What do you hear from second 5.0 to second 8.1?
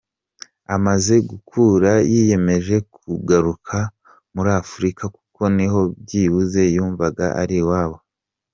kuko niho byibuze yumvaga ari iwabo.